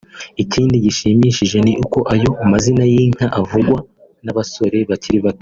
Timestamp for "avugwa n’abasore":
3.39-4.77